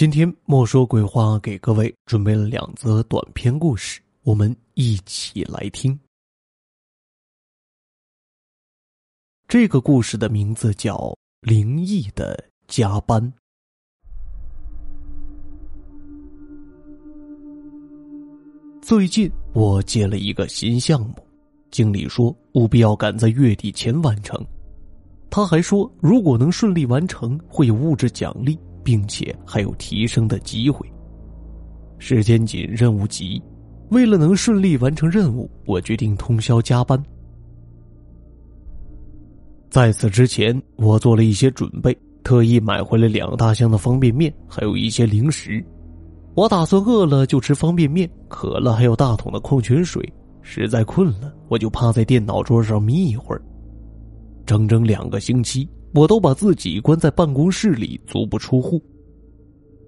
[0.00, 6.00] 今天莫说鬼话给各位准备了两则短篇故事，我们一起来听。
[9.46, 10.96] 这个故事的名字叫
[11.42, 13.22] 《灵异的加班》。
[18.80, 21.14] 最近我接了一个新项目，
[21.70, 24.42] 经理说务必要赶在月底前完成。
[25.28, 30.86] 他还说，如果能顺利完成，会有物质奖励，并且还有提升的机会。
[31.98, 33.42] 时间紧，任务急，
[33.90, 37.02] 为了能顺利完成任务，我决定通宵加班。
[39.68, 45.64] 在此之前，我做了一些准备，特意买回了两大箱的方便面，还有一些零食。
[46.34, 50.02] 我打算饿了就吃方便面，渴了还有大桶的矿泉水。
[50.42, 53.42] 实在困了，我就趴在电脑桌上眯一会儿。
[54.46, 58.80] 整整两个星期，我都把自己关在办公室里，足不出户。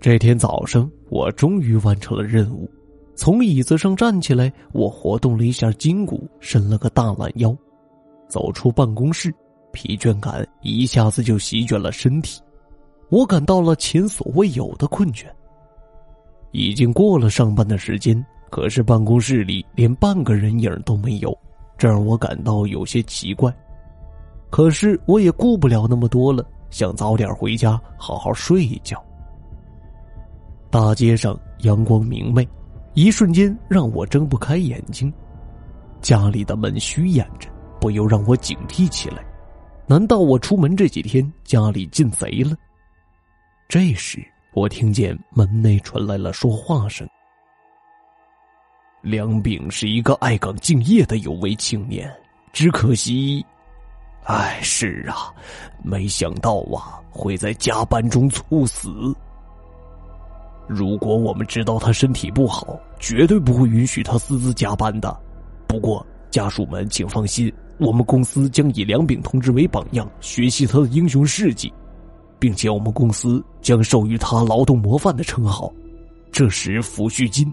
[0.00, 2.70] 这天早上，我终于完成了任务，
[3.14, 7.56] 从椅子上站起来，我活动了一下筋骨，伸了个大懒腰，
[8.28, 9.32] 走出办公室，
[9.72, 12.40] 疲倦感一下子就席卷了身体，
[13.08, 15.24] 我感到了前所未有的困倦。
[16.52, 21.36] 已经过了上班的时间，可是办公室里连半个人影都没有，
[21.78, 23.50] 这让我感到有些奇怪。
[24.50, 29.02] 可是我也顾不了那么多了，想早点回家好好睡一觉。
[30.70, 32.46] 大街上阳光明媚，
[32.94, 35.12] 一瞬间让我睁不开眼睛。
[36.00, 37.48] 家里的门虚掩着，
[37.80, 39.24] 不由让我警惕起来。
[39.86, 42.56] 难道我出门这几天家里进贼了？
[43.68, 44.24] 这时
[44.54, 47.06] 我听见门内传来了说话声。
[49.02, 52.12] 梁炳是一个爱岗敬业的有为青年，
[52.52, 53.44] 只可惜。
[54.26, 55.32] 哎，是啊，
[55.84, 58.90] 没想到啊，会在加班中猝死。
[60.66, 65.16] 如果我们知道他身体不好，绝对不会允许他私自加班的。
[65.68, 71.72] 不过，家属们请放心，我们公司将以梁炳同志为榜样，学习他的英雄事迹，
[72.40, 75.72] 并且我们公司将授予他劳动模范的称号，
[76.32, 77.46] 这是抚恤金。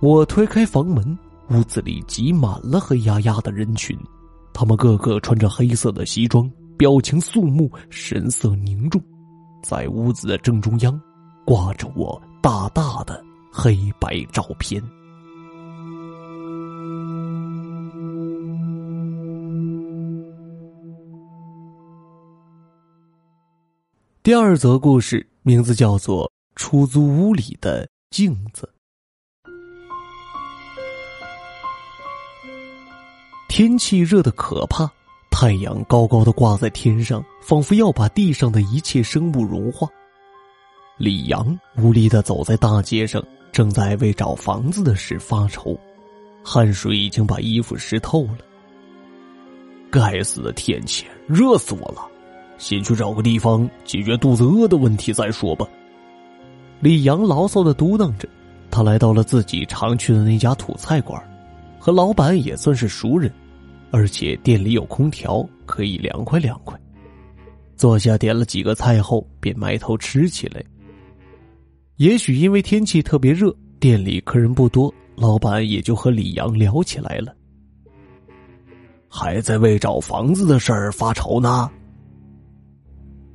[0.00, 1.16] 我推开房门，
[1.50, 3.96] 屋子里挤满了黑压压的人群。
[4.60, 9.00] 他们个个穿着黑色的西装，表情肃穆，神色凝重。
[9.62, 11.00] 在屋子的正中央，
[11.46, 14.82] 挂着我大大的黑白照片。
[24.24, 26.26] 第二则故事名字叫做
[26.56, 28.68] 《出租屋里的镜子》。
[33.58, 34.88] 天气热的可怕，
[35.32, 39.88] 太阳高高的挂在天上，仿佛要把地上的一切生物融化。
[40.96, 43.20] 李阳无力的走在大街上，
[43.50, 45.76] 正在为找房子的事发愁，
[46.40, 48.38] 汗水已经把衣服湿透了。
[49.90, 52.08] 该死的天气，热死我了！
[52.58, 55.66] 先去找个地方解决肚子饿的问题再说吧。
[56.78, 58.28] 李阳牢骚的嘟囔着，
[58.70, 61.20] 他来到了自己常去的那家土菜馆，
[61.76, 63.28] 和老板也算是熟人。
[63.90, 66.78] 而且店里有空调，可以凉快凉快。
[67.76, 70.62] 坐下点了几个菜后，便埋头吃起来。
[71.96, 77.34] 也许因为天气特别热，店里客人不多，老板也就和李阳聊起来了。
[79.08, 81.70] 还在为找房子的事儿发愁呢？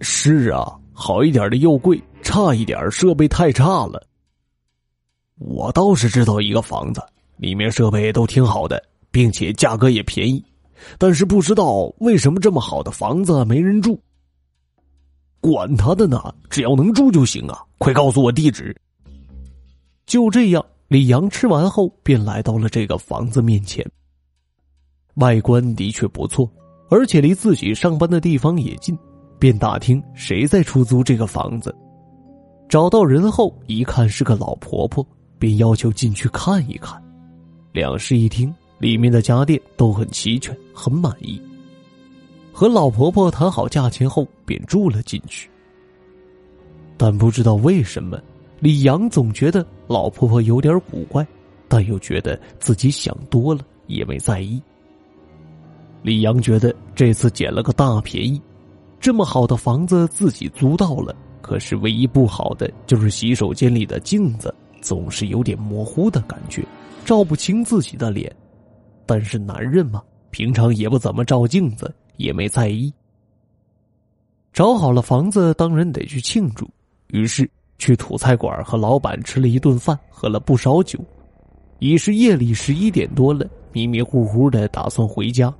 [0.00, 4.06] 是啊，好一点的又贵，差一点设备太差了。
[5.38, 7.02] 我倒是知道一个房子，
[7.38, 8.82] 里面设备都挺好的。
[9.14, 10.44] 并且价格也便宜，
[10.98, 13.96] 但是不知道为什么这么好的房子没人住。
[15.40, 17.62] 管他的呢，只要能住就行啊！
[17.78, 18.74] 快告诉我地址。
[20.04, 23.88] 就这样，李阳吃完后便来到了这个房子面前。
[25.14, 26.50] 外观的确不错，
[26.90, 28.98] 而且离自己上班的地方也近，
[29.38, 31.72] 便打听谁在出租这个房子。
[32.68, 35.06] 找到人后，一看是个老婆婆，
[35.38, 37.00] 便要求进去看一看。
[37.70, 38.52] 两室一厅。
[38.84, 41.40] 里面的家电都很齐全，很满意。
[42.52, 45.48] 和老婆婆谈好价钱后，便住了进去。
[46.98, 48.20] 但不知道为什么，
[48.60, 51.26] 李阳总觉得老婆婆有点古怪，
[51.66, 54.60] 但又觉得自己想多了，也没在意。
[56.02, 58.38] 李阳觉得这次捡了个大便宜，
[59.00, 66.62] 这么好的房子自己租到了，可是唯一不好的就是洗手间里的镜子总是有点模糊的感觉，
[67.02, 68.30] 照不清自己的脸。
[69.06, 72.92] 但是男人嘛，平常也不怎么照镜子，也没在意。
[74.52, 76.68] 找好了房子，当然得去庆祝。
[77.08, 77.48] 于是
[77.78, 80.98] 去土菜馆和老板吃了一顿饭，喝了不少酒。
[81.80, 85.52] 已是夜里十一点多了，迷迷糊糊的打算回家。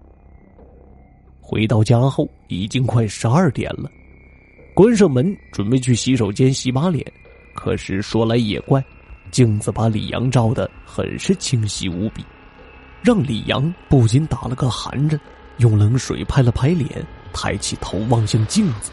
[1.40, 3.90] 回到家后，已经快十二点了，
[4.75, 7.05] 关上门准备去洗手间洗把脸。
[7.55, 8.82] 可是说来也怪，
[9.31, 12.25] 镜子把李阳照的很是清晰无比，
[13.05, 15.21] 让李阳不禁打了个寒颤，
[15.59, 18.91] 用冷水拍了拍脸，抬起头望向镜子，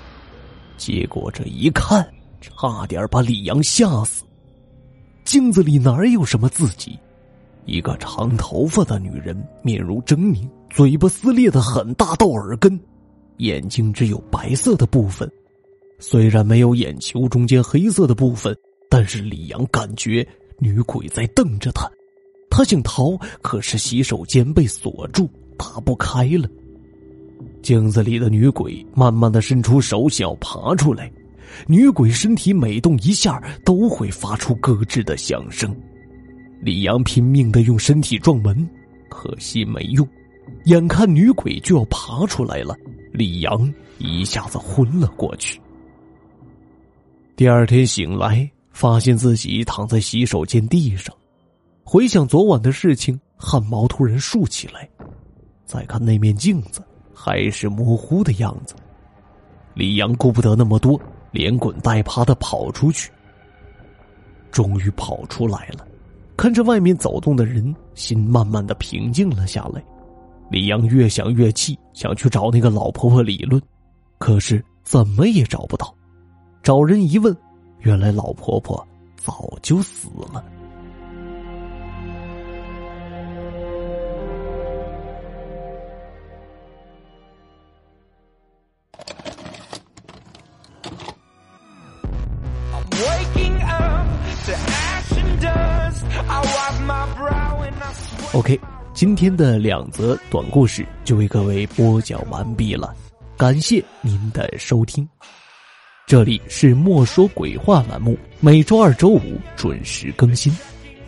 [0.75, 2.05] 结果这一看，
[2.41, 4.25] 差点把李阳吓死。
[5.23, 6.99] 镜子里哪有什么自己？
[7.63, 12.77] 一个长头发的女人，面如狰狞，嘴巴撕裂的很大到耳根，
[13.37, 15.31] 眼睛只有白色的部分，
[15.99, 18.53] 虽然没有眼球中间黑色的部分，
[18.89, 21.89] 但是李阳感觉女鬼在瞪着他。
[22.51, 25.27] 他想逃，可是洗手间被锁住，
[25.57, 26.47] 打不开了。
[27.63, 31.11] 镜子里的女鬼慢慢的伸出手，想要爬出来。
[31.67, 35.75] 女鬼身体每动一下，都会发出咯吱的响声。
[36.61, 38.69] 李阳拼命的用身体撞门，
[39.09, 40.07] 可惜没用。
[40.65, 42.75] 眼看女鬼就要爬出来了，
[43.11, 45.59] 李阳一下子昏了过去。
[47.35, 51.15] 第二天醒来，发现自己躺在洗手间地上，
[51.93, 54.89] 回想昨晚的事情，汗毛突然竖起来。
[55.65, 56.81] 再看那面镜子，
[57.13, 58.73] 还是模糊的样子。
[59.73, 60.97] 李阳顾不得那么多，
[61.31, 63.11] 连滚带爬的跑出去。
[64.51, 65.85] 终于跑出来了。
[66.37, 69.83] 看着外面走动的人，心慢慢的平静了下来。
[70.49, 73.61] 李阳越想越气，想去找那个老婆婆理论，
[74.17, 75.93] 可是怎么也找不到。
[76.63, 77.35] 找人一问，
[77.79, 80.41] 原来老婆婆早就死了。
[98.33, 98.57] OK，
[98.93, 102.93] 今天的两则短故事就为各位播讲完毕了，
[103.37, 105.07] 感谢您的收听。
[106.07, 109.21] 这里是莫说鬼话栏目，每周二、周五
[109.55, 110.55] 准时更新。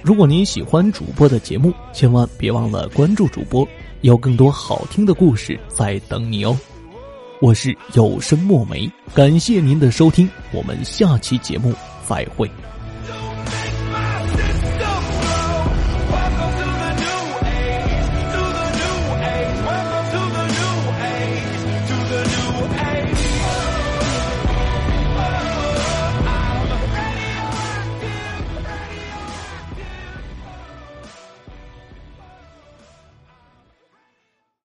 [0.01, 3.67] 如果您喜欢主播的节目，千万别忘了关注主播，
[4.01, 6.57] 有更多好听的故事在等你哦。
[7.39, 11.73] 我是有声墨梅，感谢您的收听，我们下期节目
[12.05, 12.49] 再会。